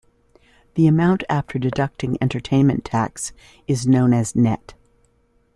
[0.73, 3.33] The amount after deducting entertainment tax
[3.67, 4.73] is known as nett.